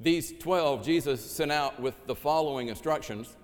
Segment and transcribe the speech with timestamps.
[0.00, 3.36] These 12 Jesus sent out with the following instructions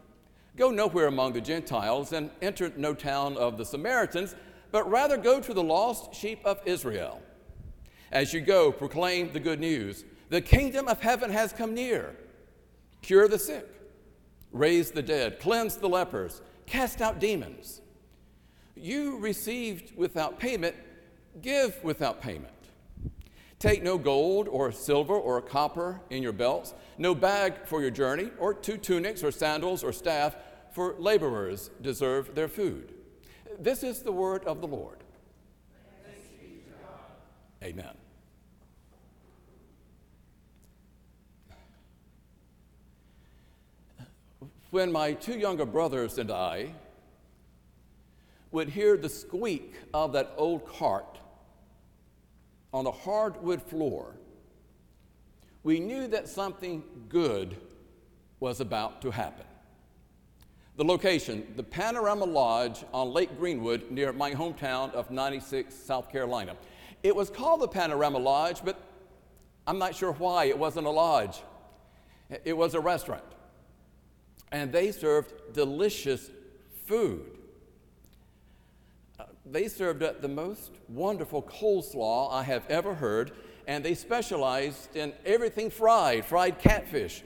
[0.56, 4.36] Go nowhere among the Gentiles and enter no town of the Samaritans,
[4.70, 7.20] but rather go to the lost sheep of Israel.
[8.12, 10.04] As you go, proclaim the good news.
[10.28, 12.14] The kingdom of heaven has come near.
[13.02, 13.68] Cure the sick,
[14.52, 17.80] raise the dead, cleanse the lepers, cast out demons.
[18.76, 20.76] You received without payment,
[21.42, 22.53] give without payment.
[23.64, 28.30] Take no gold or silver or copper in your belts, no bag for your journey,
[28.38, 30.36] or two tunics or sandals or staff,
[30.72, 32.92] for laborers deserve their food.
[33.58, 34.98] This is the word of the Lord.
[37.62, 37.94] Amen.
[44.72, 46.74] When my two younger brothers and I
[48.50, 51.13] would hear the squeak of that old cart
[52.74, 54.16] on the hardwood floor,
[55.62, 57.56] we knew that something good
[58.40, 59.46] was about to happen.
[60.76, 66.56] The location, the Panorama Lodge on Lake Greenwood near my hometown of 96, South Carolina.
[67.04, 68.82] It was called the Panorama Lodge, but
[69.68, 71.42] I'm not sure why it wasn't a lodge.
[72.44, 73.22] It was a restaurant.
[74.50, 76.28] And they served delicious
[76.86, 77.33] food
[79.46, 83.32] they served up the most wonderful coleslaw I have ever heard,
[83.66, 87.22] and they specialized in everything fried fried catfish,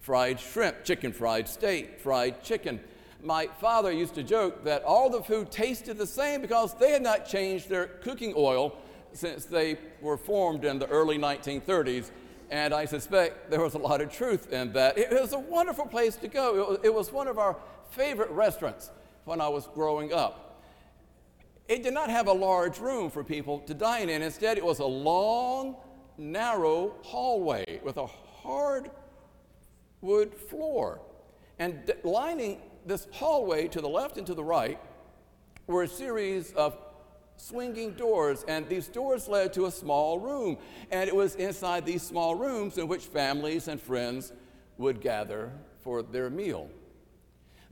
[0.00, 2.80] fried shrimp, chicken fried steak, fried chicken.
[3.22, 7.02] My father used to joke that all the food tasted the same because they had
[7.02, 8.76] not changed their cooking oil
[9.12, 12.10] since they were formed in the early 1930s.
[12.50, 14.98] And I suspect there was a lot of truth in that.
[14.98, 16.78] It was a wonderful place to go.
[16.82, 17.56] It was one of our
[17.90, 18.90] favorite restaurants
[19.24, 20.49] when I was growing up.
[21.68, 24.22] It did not have a large room for people to dine in.
[24.22, 25.76] Instead, it was a long,
[26.18, 28.90] narrow hallway with a hard
[30.00, 31.00] wood floor.
[31.58, 34.80] And d- lining this hallway to the left and to the right
[35.66, 36.76] were a series of
[37.36, 40.58] swinging doors, and these doors led to a small room.
[40.90, 44.32] And it was inside these small rooms in which families and friends
[44.78, 46.68] would gather for their meal.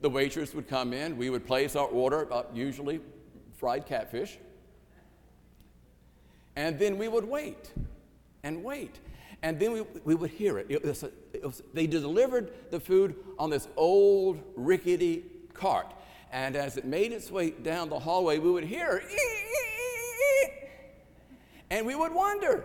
[0.01, 3.01] The waitress would come in, we would place our order, uh, usually
[3.59, 4.39] fried catfish.
[6.57, 7.73] And then we would wait
[8.43, 8.99] and wait.
[9.43, 10.67] And then we, we would hear it.
[10.69, 15.25] it, was a, it was, they delivered the food on this old rickety
[15.55, 15.93] cart.
[16.33, 19.03] And as it made its way down the hallway, we would hear,
[21.71, 22.65] and we would wonder,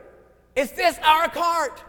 [0.56, 1.84] is this our cart?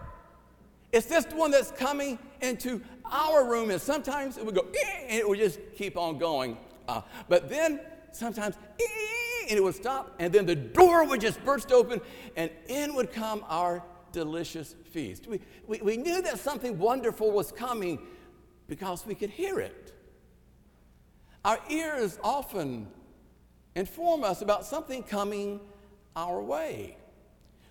[0.92, 3.70] Is this the one that's coming into our room?
[3.70, 4.66] And sometimes it would go,
[5.08, 6.56] and it would just keep on going.
[6.86, 7.80] Uh, but then
[8.14, 8.56] sometimes,
[9.48, 12.00] and it would stop, and then the door would just burst open,
[12.36, 13.82] and in would come our
[14.12, 15.26] delicious feast.
[15.26, 17.98] We, we, we knew that something wonderful was coming
[18.68, 19.92] because we could hear it.
[21.44, 22.86] Our ears often
[23.74, 25.60] inform us about something coming
[26.16, 26.96] our way.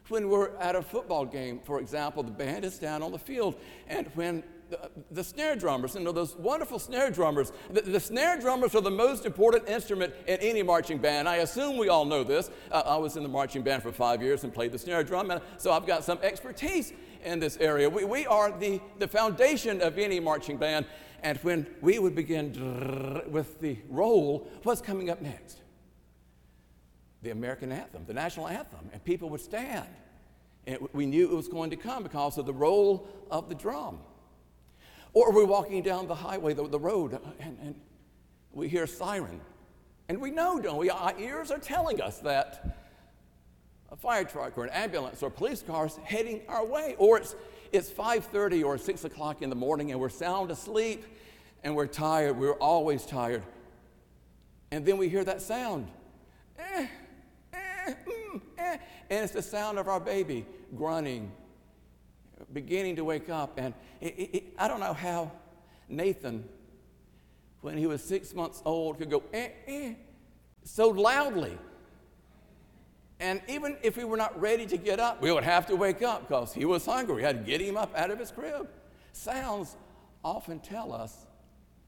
[0.09, 3.55] When we're at a football game, for example, the band is down on the field,
[3.87, 4.43] and when
[4.73, 7.51] the, the, snare drummers, you know, those wonderful snare drummers.
[7.69, 11.29] The, the, snare drummers are the most important instrument in any marching band.
[11.29, 12.49] I assume we all know this.
[12.71, 15.31] Uh, I was in the marching band for five years and played the snare drum,
[15.31, 17.89] and so I've got some expertise in this area.
[17.89, 20.85] We, we are the, the foundation of any marching band,
[21.21, 25.61] and when we would begin with the roll, what's coming up next?
[27.21, 29.87] The American anthem, the national anthem, and people would stand.
[30.65, 33.99] And we knew it was going to come because of the roll of the drum.
[35.13, 37.75] Or we're walking down the highway, the, the road, and, and
[38.51, 39.39] we hear a siren.
[40.09, 40.89] And we know, don't we?
[40.89, 42.77] Our ears are telling us that
[43.91, 46.95] a fire truck or an ambulance or police car is heading our way.
[46.97, 47.35] Or it's,
[47.71, 51.05] it's 5.30 or 6 o'clock in the morning and we're sound asleep
[51.63, 52.37] and we're tired.
[52.37, 53.43] We're always tired.
[54.71, 55.87] And then we hear that sound.
[56.57, 56.87] Eh,
[57.53, 58.77] eh, mm, eh.
[59.11, 61.31] And it's the sound of our baby grunting
[62.51, 63.57] beginning to wake up.
[63.57, 65.31] And it, it, I don't know how
[65.89, 66.47] Nathan,
[67.61, 69.93] when he was six months old, could go eh, eh,
[70.63, 71.57] so loudly.
[73.19, 76.01] And even if we were not ready to get up, we would have to wake
[76.01, 77.15] up because he was hungry.
[77.15, 78.67] We had to get him up out of his crib.
[79.13, 79.77] Sounds
[80.23, 81.25] often tell us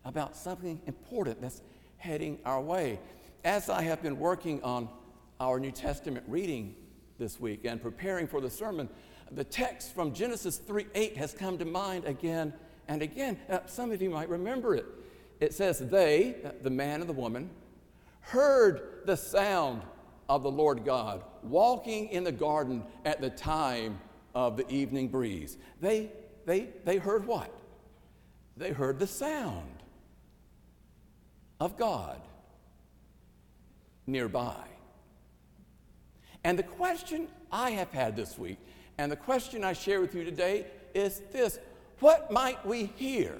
[0.06, 1.62] about something important that's
[1.98, 3.00] heading our way.
[3.44, 4.88] As I have been working on
[5.40, 6.76] our New Testament reading
[7.18, 8.90] this week and preparing for the sermon,
[9.32, 12.54] the text from Genesis 3 8 has come to mind again
[12.88, 13.38] and again.
[13.50, 14.86] Uh, some of you might remember it.
[15.40, 17.50] It says, They, uh, the man and the woman,
[18.22, 19.84] heard the sound
[20.30, 24.00] of the Lord God walking in the garden at the time
[24.34, 25.58] of the evening breeze.
[25.82, 26.12] They,
[26.46, 27.52] they, they heard what?
[28.58, 29.84] They heard the sound
[31.60, 32.22] of God
[34.08, 34.64] nearby.
[36.44, 38.60] And the question I have had this week,
[38.98, 41.60] and the question I share with you today is this
[42.00, 43.36] What might we hear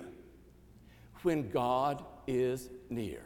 [1.24, 3.22] when God is near?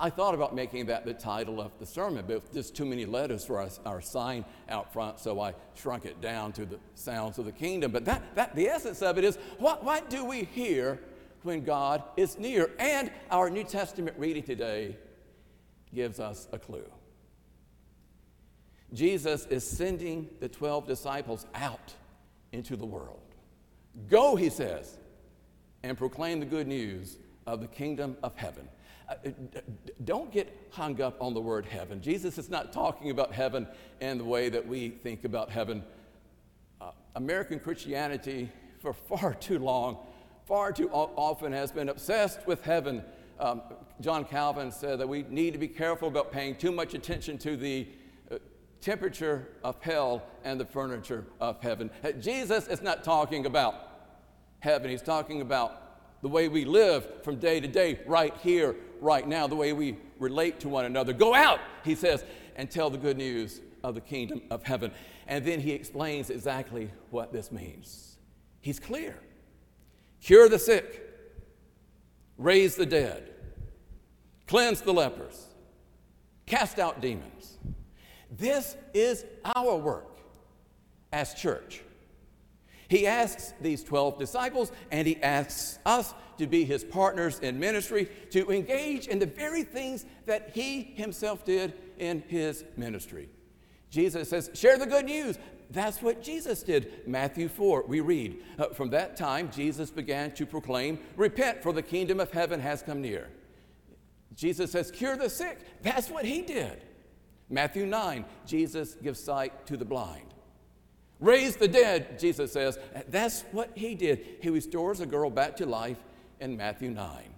[0.00, 3.44] I thought about making that the title of the sermon, but there's too many letters
[3.44, 7.46] for our, our sign out front, so I shrunk it down to the sounds of
[7.46, 7.90] the kingdom.
[7.90, 11.00] But that, that the essence of it is what, what do we hear
[11.42, 12.70] when God is near?
[12.78, 14.96] And our New Testament reading today
[15.92, 16.84] gives us a clue.
[18.92, 21.92] Jesus is sending the 12 disciples out
[22.52, 23.20] into the world.
[24.08, 24.98] Go, he says,
[25.82, 28.68] and proclaim the good news of the kingdom of heaven.
[29.08, 29.14] Uh,
[30.04, 32.00] don't get hung up on the word heaven.
[32.00, 33.66] Jesus is not talking about heaven
[34.00, 35.82] in the way that we think about heaven.
[36.80, 38.50] Uh, American Christianity,
[38.80, 39.98] for far too long,
[40.46, 43.02] far too often has been obsessed with heaven.
[43.40, 43.62] Um,
[44.00, 47.56] John Calvin said that we need to be careful about paying too much attention to
[47.56, 47.86] the
[48.80, 51.90] temperature of hell and the furniture of heaven.
[52.02, 53.74] Uh, Jesus is not talking about
[54.60, 55.88] heaven, he's talking about
[56.22, 59.96] the way we live from day to day, right here, right now, the way we
[60.18, 61.12] relate to one another.
[61.12, 62.24] Go out, he says,
[62.56, 64.90] and tell the good news of the kingdom of heaven.
[65.28, 68.16] And then he explains exactly what this means.
[68.60, 69.16] He's clear
[70.20, 71.08] cure the sick,
[72.36, 73.30] raise the dead,
[74.48, 75.46] cleanse the lepers,
[76.44, 77.56] cast out demons.
[78.30, 79.24] This is
[79.56, 80.18] our work
[81.12, 81.82] as church.
[82.88, 88.08] He asks these 12 disciples and he asks us to be his partners in ministry,
[88.30, 93.28] to engage in the very things that he himself did in his ministry.
[93.90, 95.38] Jesus says, Share the good news.
[95.70, 97.06] That's what Jesus did.
[97.06, 101.82] Matthew 4, we read, uh, From that time, Jesus began to proclaim, Repent, for the
[101.82, 103.28] kingdom of heaven has come near.
[104.34, 105.58] Jesus says, Cure the sick.
[105.82, 106.84] That's what he did.
[107.50, 110.34] Matthew 9, Jesus gives sight to the blind.
[111.20, 112.78] Raise the dead, Jesus says.
[113.08, 114.38] That's what he did.
[114.40, 115.98] He restores a girl back to life
[116.40, 117.34] in Matthew 9.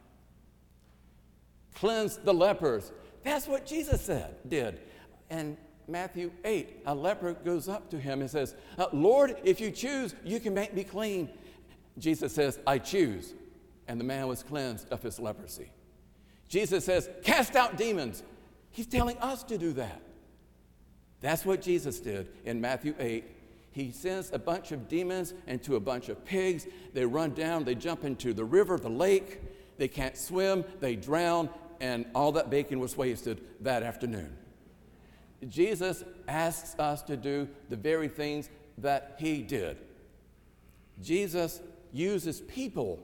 [1.75, 2.93] Cleanse the lepers.
[3.25, 4.81] That's what Jesus said, did.
[5.31, 5.57] And
[5.89, 10.15] Matthew 8, a leper goes up to him and says, uh, Lord, if you choose,
[10.25, 11.31] you can make me clean.
[11.99, 13.35] Jesus says, I choose.
[13.89, 15.71] And the man was cleansed of his leprosy.
[16.49, 18.23] Jesus says, Cast out demons.
[18.71, 20.01] He's telling us to do that.
[21.21, 23.25] That's what Jesus did in Matthew 8,
[23.73, 26.67] he sends a bunch of demons into a bunch of pigs.
[26.93, 29.41] They run down, they jump into the river, the lake.
[29.79, 31.49] They can't swim, they drown,
[31.81, 34.37] and all that bacon was wasted that afternoon.
[35.49, 39.79] Jesus asks us to do the very things that he did.
[41.01, 41.61] Jesus
[41.93, 42.99] uses people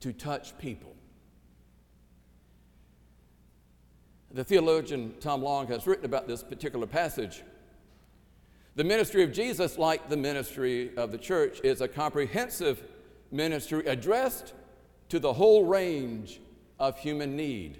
[0.00, 0.94] to touch people.
[4.34, 7.42] The theologian Tom Long has written about this particular passage
[8.76, 12.82] the ministry of Jesus, like the ministry of the church, is a comprehensive
[13.30, 14.52] ministry addressed
[15.10, 16.40] to the whole range
[16.80, 17.78] of human need.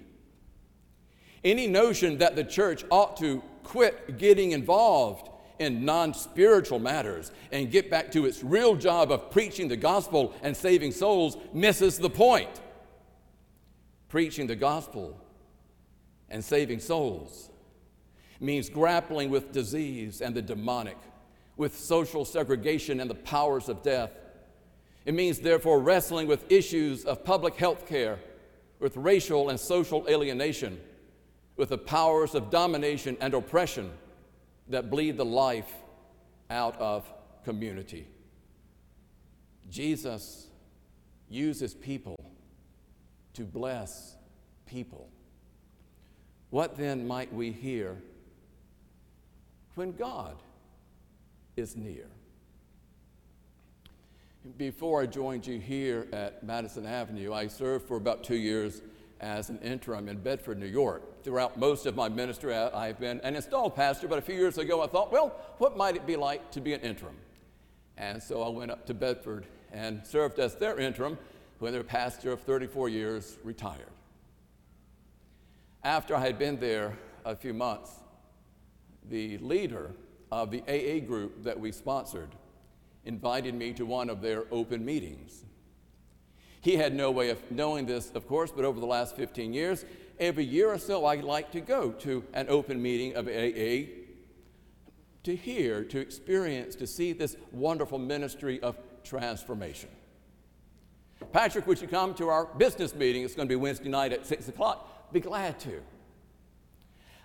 [1.43, 7.69] Any notion that the church ought to quit getting involved in non spiritual matters and
[7.69, 12.09] get back to its real job of preaching the gospel and saving souls misses the
[12.09, 12.61] point.
[14.07, 15.19] Preaching the gospel
[16.35, 17.49] and saving souls
[18.41, 20.97] means grappling with disease and the demonic,
[21.55, 24.11] with social segregation and the powers of death.
[25.05, 28.19] It means, therefore, wrestling with issues of public health care,
[28.81, 30.77] with racial and social alienation,
[31.55, 33.89] with the powers of domination and oppression
[34.67, 35.71] that bleed the life
[36.49, 37.09] out of
[37.45, 38.09] community.
[39.69, 40.47] Jesus
[41.29, 42.19] uses people
[43.35, 44.17] to bless
[44.65, 45.09] people.
[46.55, 47.97] What then might we hear
[49.73, 50.37] when God
[51.57, 52.07] is near.
[54.57, 58.81] Before I joined you here at Madison Avenue, I served for about two years
[59.19, 61.25] as an interim in Bedford, New York.
[61.25, 64.81] Throughout most of my ministry, I've been an installed pastor, but a few years ago
[64.81, 67.17] I thought, well, what might it be like to be an interim?
[67.97, 71.17] And so I went up to Bedford and served as their interim
[71.59, 73.91] when their pastor of 34 years retired.
[75.85, 77.91] After I had been there a few months,
[79.07, 79.91] the leader
[80.31, 82.29] of the AA group that we sponsored
[83.05, 85.45] invited me to one of their open meetings.
[86.59, 89.85] He had no way of knowing this, of course, but over the last 15 years,
[90.19, 93.91] every year or so, I like to go to an open meeting of AA
[95.21, 99.89] to hear, to experience, to see this wonderful ministry of transformation.
[101.31, 103.21] Patrick, would you come to our business meeting?
[103.21, 104.93] It's going to be Wednesday night at 6 o'clock.
[105.15, 105.81] Be glad to.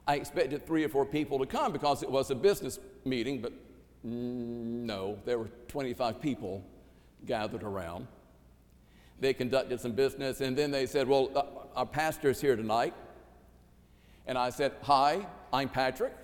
[0.07, 3.53] I expected three or four people to come because it was a business meeting, but
[4.03, 6.65] no, there were 25 people
[7.27, 8.07] gathered around
[9.21, 11.43] they conducted some business, and then they said, Well, uh,
[11.77, 12.95] our pastor is here tonight.
[14.27, 16.15] And I said, Hi, I'm Patrick.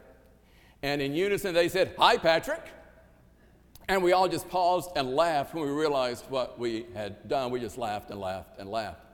[0.83, 2.63] And in unison, they said, Hi, Patrick.
[3.89, 7.51] And we all just paused and laughed when we realized what we had done.
[7.51, 9.06] We just laughed and laughed and laughed.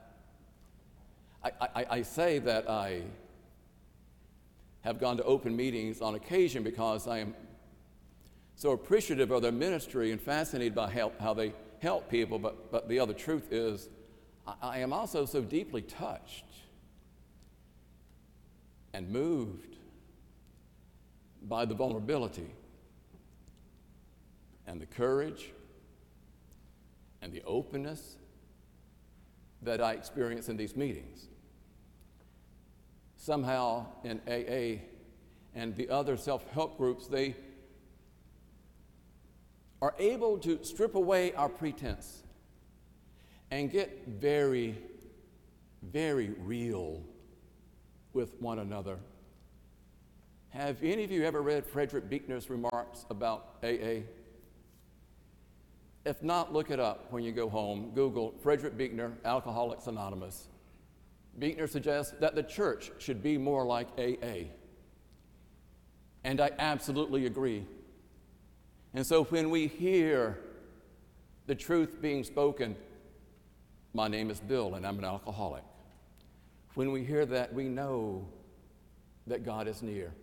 [1.43, 3.01] I, I, I say that I
[4.81, 7.33] have gone to open meetings on occasion because I am
[8.55, 12.87] so appreciative of their ministry and fascinated by how, how they help people, but, but
[12.87, 13.89] the other truth is,
[14.47, 16.45] I, I am also so deeply touched
[18.93, 19.75] and moved
[21.43, 22.53] by the vulnerability
[24.67, 25.51] and the courage
[27.21, 28.17] and the openness
[29.61, 31.27] that I experience in these meetings.
[33.23, 34.81] Somehow in AA
[35.55, 37.37] and the other self help groups, they
[39.81, 42.23] are able to strip away our pretense
[43.49, 44.77] and get very,
[45.81, 47.01] very real
[48.11, 48.97] with one another.
[50.49, 54.01] Have any of you ever read Frederick Buechner's remarks about AA?
[56.03, 57.93] If not, look it up when you go home.
[57.95, 60.49] Google Frederick Buechner, Alcoholics Anonymous.
[61.37, 64.49] Buechner suggests that the church should be more like AA.
[66.23, 67.65] And I absolutely agree.
[68.93, 70.39] And so when we hear
[71.47, 72.75] the truth being spoken,
[73.93, 75.63] my name is Bill and I'm an alcoholic.
[76.75, 78.25] When we hear that, we know
[79.27, 80.13] that God is near.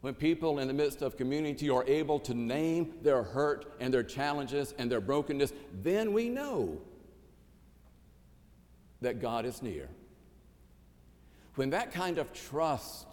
[0.00, 4.02] When people in the midst of community are able to name their hurt and their
[4.02, 5.52] challenges and their brokenness,
[5.82, 6.78] then we know
[9.04, 9.88] that God is near.
[11.54, 13.06] When that kind of trust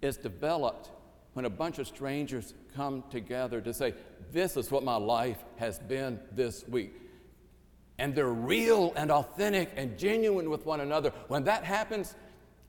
[0.00, 0.90] is developed
[1.34, 3.94] when a bunch of strangers come together to say,
[4.32, 6.94] This is what my life has been this week.
[7.98, 11.12] And they're real and authentic and genuine with one another.
[11.28, 12.14] When that happens,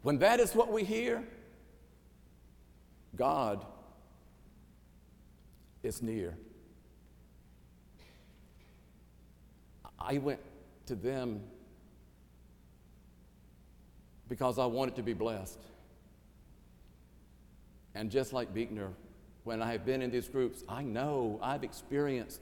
[0.01, 1.23] when that is what we hear,
[3.15, 3.65] God
[5.81, 6.37] is near.
[10.03, 10.39] I went
[10.87, 11.41] to them
[14.27, 15.59] because I wanted to be blessed.
[17.95, 18.89] And just like Buechner,
[19.43, 22.41] when I have been in these groups, I know I've experienced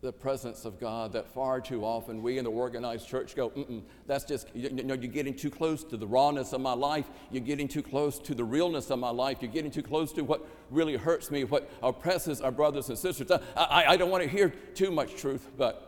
[0.00, 3.82] the presence of God that far too often we in the organized church go, mm
[4.06, 7.06] that's just, you know, you're getting too close to the rawness of my life.
[7.30, 9.38] You're getting too close to the realness of my life.
[9.40, 13.30] You're getting too close to what really hurts me, what oppresses our brothers and sisters.
[13.30, 15.83] I, I, I don't want to hear too much truth, but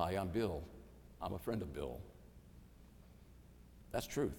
[0.00, 0.62] hi, I'm Bill.
[1.20, 2.00] I'm a friend of Bill.
[3.92, 4.38] That's truth.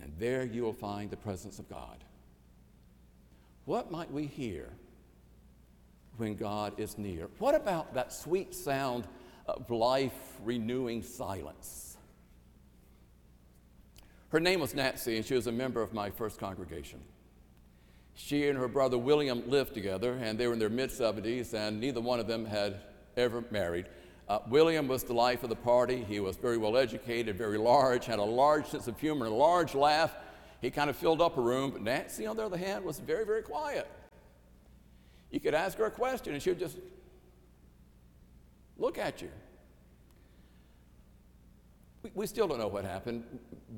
[0.00, 2.02] And there you will find the presence of God.
[3.66, 4.70] What might we hear
[6.16, 7.28] when God is near?
[7.38, 9.06] What about that sweet sound
[9.46, 11.98] of life renewing silence?
[14.28, 17.00] Her name was Nancy, and she was a member of my first congregation.
[18.14, 21.80] She and her brother William lived together, and they were in their mid 70s, and
[21.80, 22.80] neither one of them had
[23.16, 23.86] ever married.
[24.28, 26.02] Uh, William was the life of the party.
[26.04, 29.74] He was very well educated, very large, had a large sense of humor, a large
[29.74, 30.14] laugh.
[30.62, 31.72] He kind of filled up a room.
[31.72, 33.86] But Nancy, on the other hand, was very, very quiet.
[35.30, 36.78] You could ask her a question and she would just
[38.78, 39.30] look at you.
[42.02, 43.24] We, we still don't know what happened.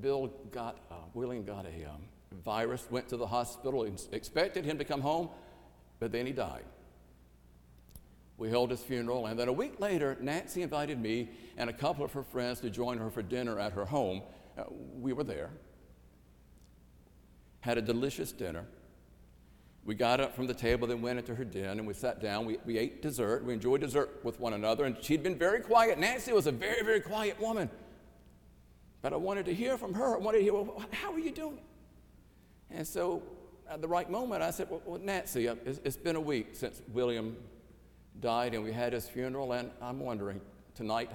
[0.00, 2.02] Bill got, uh, William got a um,
[2.44, 5.28] virus, went to the hospital, expected him to come home,
[5.98, 6.64] but then he died.
[8.38, 12.04] We held his funeral, and then a week later, Nancy invited me and a couple
[12.04, 14.22] of her friends to join her for dinner at her home.
[14.58, 14.64] Uh,
[15.00, 15.50] we were there,
[17.60, 18.66] had a delicious dinner,
[19.86, 22.44] we got up from the table, then went into her den, and we sat down.
[22.44, 23.44] We, we ate dessert.
[23.44, 25.96] We enjoyed dessert with one another, and she'd been very quiet.
[25.96, 27.70] Nancy was a very, very quiet woman.
[29.00, 30.16] But I wanted to hear from her.
[30.16, 31.60] I wanted to hear, well, how are you doing?
[32.70, 33.22] And so
[33.68, 36.50] at the right moment, I said, well, well Nancy, uh, it's, it's been a week
[36.52, 37.36] since William
[38.20, 40.40] died and we had his funeral, and I'm wondering
[40.74, 41.10] tonight,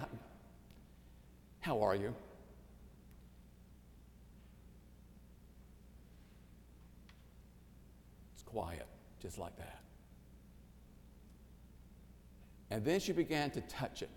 [1.59, 2.13] how are you?
[8.33, 8.87] It's quiet,
[9.21, 9.79] just like that.
[12.69, 14.09] And then she began to touch it.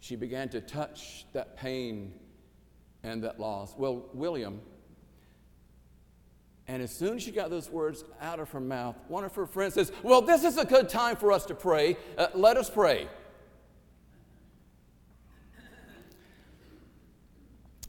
[0.00, 2.12] She began to touch that pain
[3.02, 3.74] and that loss.
[3.76, 4.60] Well, William,
[6.72, 9.44] and as soon as she got those words out of her mouth, one of her
[9.44, 11.98] friends says, Well, this is a good time for us to pray.
[12.16, 13.08] Uh, let us pray.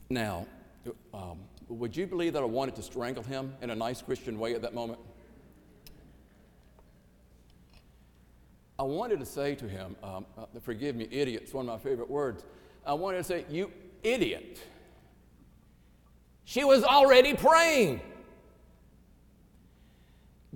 [0.09, 0.45] Now,
[1.13, 4.53] um, would you believe that I wanted to strangle him in a nice Christian way
[4.53, 4.99] at that moment?
[8.77, 11.89] I wanted to say to him, um, uh, forgive me, idiot, it's one of my
[11.89, 12.43] favorite words.
[12.85, 13.71] I wanted to say, You
[14.03, 14.59] idiot.
[16.43, 18.01] She was already praying.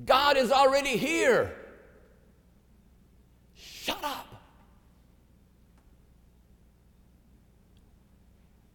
[0.06, 1.54] God is already here.
[3.56, 4.28] Shut up.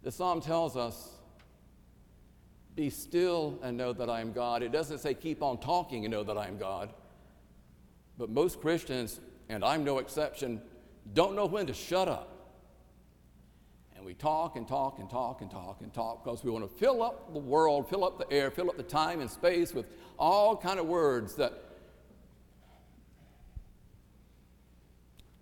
[0.02, 1.10] The psalm tells us,
[2.74, 4.62] Be still and know that I am God.
[4.62, 6.92] It doesn't say keep on talking and know that I am God.
[8.18, 10.60] But most Christians, and I'm no exception,
[11.14, 12.31] don't know when to shut up.
[14.12, 17.02] We talk and talk and talk and talk and talk because we want to fill
[17.02, 19.87] up the world, fill up the air, fill up the time and space with
[20.19, 21.54] all kind of words that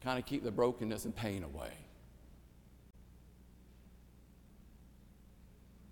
[0.05, 1.73] kind of keep the brokenness and pain away.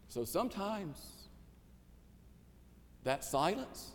[0.08, 1.04] So sometimes
[3.02, 3.90] that silence,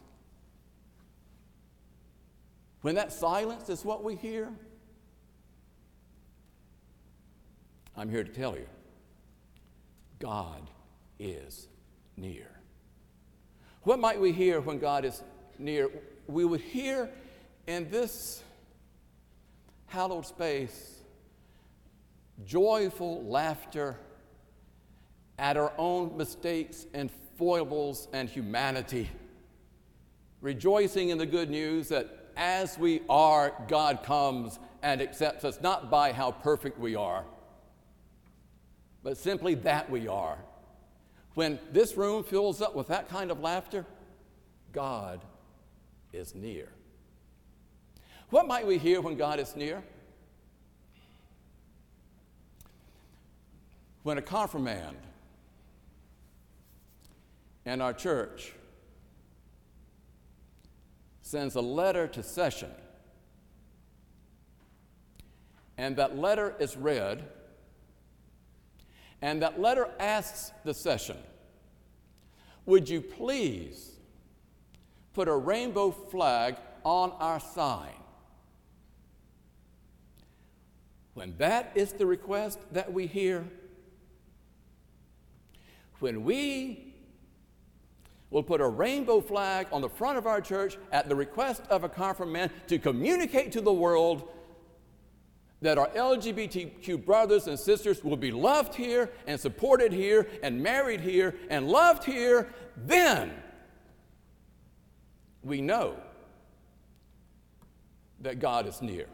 [2.81, 4.51] when that silence is what we hear,
[7.95, 8.67] I'm here to tell you
[10.19, 10.69] God
[11.19, 11.67] is
[12.17, 12.47] near.
[13.83, 15.21] What might we hear when God is
[15.59, 15.89] near?
[16.27, 17.09] We would hear
[17.67, 18.41] in this
[19.87, 21.03] hallowed space
[22.45, 23.97] joyful laughter
[25.37, 29.09] at our own mistakes and foibles and humanity,
[30.41, 35.91] rejoicing in the good news that as we are, God comes and accepts us, not
[35.91, 37.23] by how perfect we are,
[39.03, 40.37] but simply that we are.
[41.35, 43.85] When this room fills up with that kind of laughter,
[44.71, 45.19] God
[46.13, 46.69] is near.
[48.29, 49.83] What might we hear when God is near?
[54.03, 54.97] When a confirmand
[57.65, 58.53] in our church
[61.21, 62.71] sends a letter to session,
[65.77, 67.23] and that letter is read
[69.23, 71.17] and that letter asks the session
[72.65, 73.93] Would you please
[75.13, 77.95] put a rainbow flag on our sign?
[81.13, 83.45] When that is the request that we hear,
[85.99, 86.93] when we
[88.29, 91.85] will put a rainbow flag on the front of our church at the request of
[91.85, 94.27] a confirmand to communicate to the world
[95.63, 101.01] that our LGBTQ brothers and sisters will be loved here and supported here and married
[101.01, 103.31] here and loved here, then
[105.41, 105.95] we know
[108.21, 109.07] that God is near.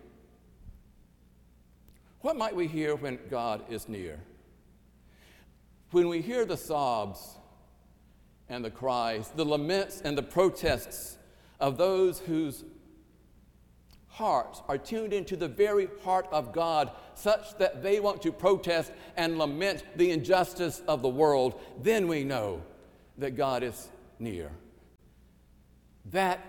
[2.22, 4.20] What might we hear when God is near?
[5.92, 7.38] When we hear the sobs
[8.50, 11.18] and the cries, the laments and the protests
[11.60, 12.64] of those whose
[14.20, 18.92] hearts are tuned into the very heart of God, such that they want to protest
[19.16, 22.62] and lament the injustice of the world, then we know
[23.18, 23.88] that God is
[24.20, 24.52] near.
[26.12, 26.40] That,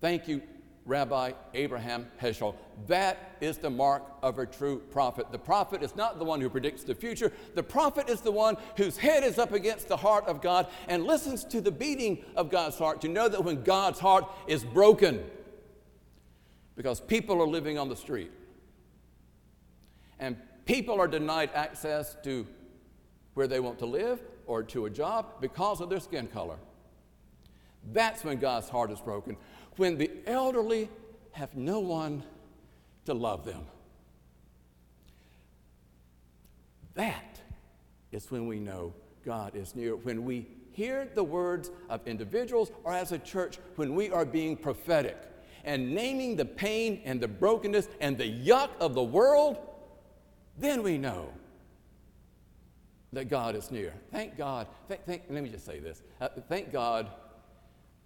[0.00, 0.42] thank you,
[0.84, 2.56] Rabbi Abraham Heschel.
[2.88, 5.30] That is the mark of a true prophet.
[5.30, 7.32] The prophet is not the one who predicts the future.
[7.54, 11.04] The prophet is the one whose head is up against the heart of God and
[11.04, 15.24] listens to the beating of God's heart to know that when God's heart is broken,
[16.76, 18.30] because people are living on the street.
[20.18, 22.46] And people are denied access to
[23.34, 26.56] where they want to live or to a job because of their skin color.
[27.92, 29.36] That's when God's heart is broken.
[29.76, 30.88] When the elderly
[31.32, 32.22] have no one
[33.06, 33.66] to love them.
[36.94, 37.40] That
[38.12, 39.96] is when we know God is near.
[39.96, 44.56] When we hear the words of individuals or as a church, when we are being
[44.56, 45.16] prophetic
[45.64, 49.58] and naming the pain and the brokenness and the yuck of the world,
[50.58, 51.28] then we know
[53.12, 53.92] that God is near.
[54.10, 54.66] Thank God.
[54.88, 56.02] Thank, let me just say this.
[56.20, 57.08] Uh, thank God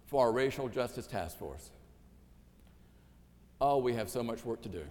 [0.05, 1.71] for our racial justice task force.
[3.61, 4.83] Oh, we have so much work to do.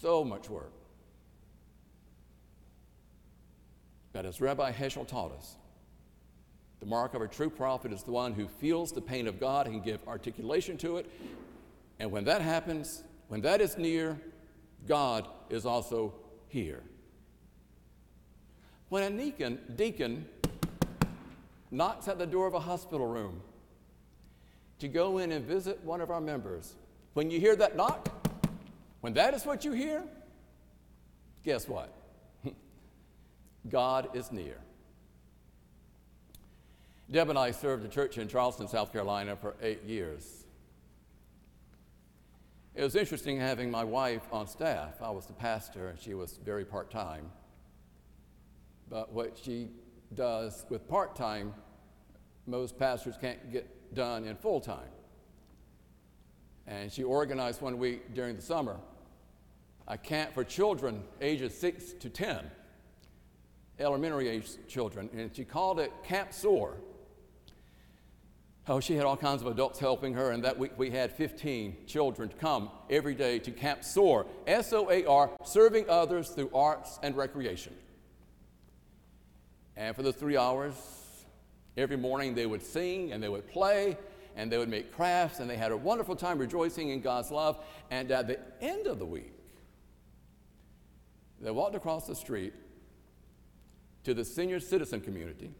[0.00, 0.72] So much work.
[4.12, 5.56] But as Rabbi Heschel taught us,
[6.80, 9.66] the mark of a true prophet is the one who feels the pain of God
[9.66, 11.10] and give articulation to it.
[11.98, 14.18] And when that happens, when that is near,
[14.86, 16.14] God is also
[16.46, 16.82] here.
[18.88, 20.26] When a deacon, deacon
[21.70, 23.42] knocks at the door of a hospital room
[24.78, 26.74] to go in and visit one of our members,
[27.14, 28.08] when you hear that knock,
[29.00, 30.04] when that is what you hear,
[31.44, 31.92] guess what?
[33.68, 34.58] God is near.
[37.10, 40.44] Deb and I served a church in Charleston, South Carolina for eight years.
[42.74, 45.00] It was interesting having my wife on staff.
[45.00, 47.30] I was the pastor, and she was very part time.
[48.90, 49.70] But what she
[50.14, 51.54] does with part time,
[52.46, 54.90] most pastors can't get done in full time.
[56.66, 58.76] And she organized one week during the summer
[59.86, 62.50] a camp for children ages 6 to 10,
[63.78, 66.76] elementary age children, and she called it Camp SOAR.
[68.70, 71.86] Oh, she had all kinds of adults helping her, and that week we had 15
[71.86, 76.98] children come every day to Camp SOAR, S O A R, serving others through arts
[77.02, 77.72] and recreation.
[79.74, 80.74] And for those three hours,
[81.78, 83.96] every morning they would sing and they would play
[84.36, 87.64] and they would make crafts, and they had a wonderful time rejoicing in God's love.
[87.90, 89.32] And at the end of the week,
[91.40, 92.52] they walked across the street
[94.04, 95.52] to the senior citizen community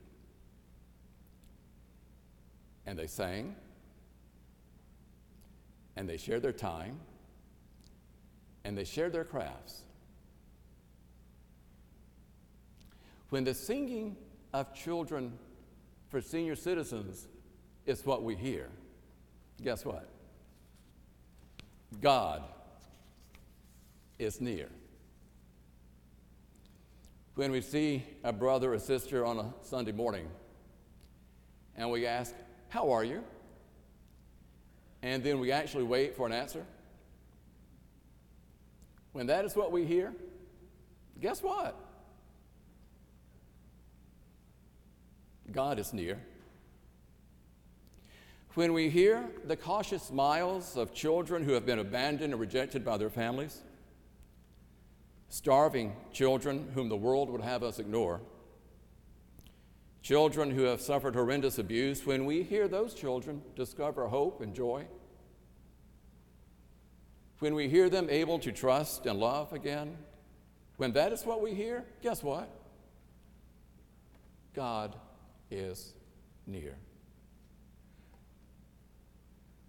[2.89, 3.55] and they sang
[5.95, 6.99] and they shared their time
[8.65, 9.83] and they shared their crafts.
[13.29, 14.17] When the singing
[14.55, 15.39] of children
[16.09, 17.29] for senior citizens
[17.85, 18.71] is what we hear,
[19.63, 20.09] guess what?
[22.01, 22.43] God
[24.19, 24.71] is near.
[27.35, 30.27] When we see a brother or sister on a Sunday morning
[31.77, 32.35] and we ask,
[32.69, 33.23] How are you?
[35.03, 36.65] And then we actually wait for an answer.
[39.13, 40.15] When that is what we hear,
[41.21, 41.77] guess what?
[45.51, 46.19] God is near.
[48.55, 52.97] When we hear the cautious smiles of children who have been abandoned and rejected by
[52.97, 53.63] their families,
[55.29, 58.21] starving children whom the world would have us ignore,
[60.03, 64.87] children who have suffered horrendous abuse, when we hear those children discover hope and joy,
[67.41, 69.97] when we hear them able to trust and love again,
[70.77, 72.49] when that is what we hear, guess what?
[74.55, 74.95] God
[75.51, 75.95] is
[76.47, 76.77] near.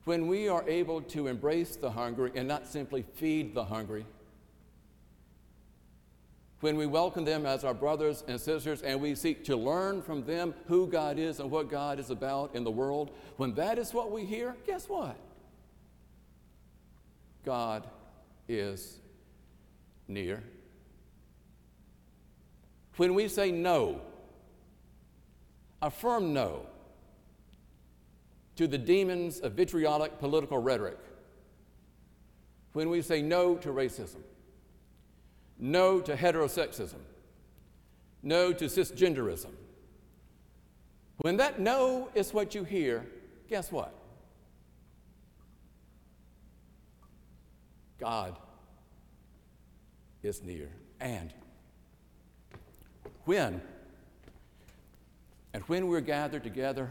[0.06, 4.06] When we are able to embrace the hungry and not simply feed the hungry,
[6.62, 10.26] when we welcome them as our brothers and sisters and we seek to learn from
[10.26, 13.94] them who God is and what God is about in the world, when that is
[13.94, 15.16] what we hear, guess what?
[17.46, 17.88] God
[18.48, 19.00] is
[20.08, 20.44] near.
[22.98, 24.02] When we say no,
[25.82, 26.66] affirm no
[28.58, 30.98] to the demons of vitriolic political rhetoric,
[32.74, 34.22] when we say no to racism,
[35.60, 37.00] no to heterosexism,
[38.24, 39.52] no to cisgenderism.
[41.18, 43.06] When that no is what you hear,
[43.50, 43.94] guess what?
[48.00, 48.38] God
[50.24, 50.70] is near.
[51.02, 51.34] And
[53.26, 53.62] when,
[55.54, 56.90] and when we're gathered together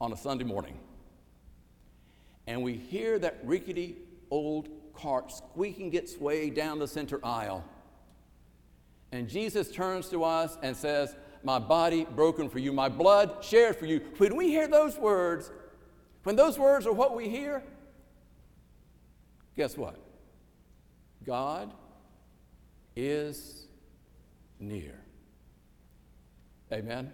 [0.00, 0.76] on a Sunday morning,
[2.48, 3.96] and we hear that rickety
[4.30, 7.64] old cart squeaking its way down the center aisle.
[9.12, 13.76] And Jesus turns to us and says, My body broken for you, my blood shared
[13.76, 14.00] for you.
[14.18, 15.52] When we hear those words,
[16.24, 17.62] when those words are what we hear,
[19.56, 19.96] guess what?
[21.24, 21.72] God
[22.96, 23.66] is
[24.58, 25.00] near.
[26.72, 27.12] Amen.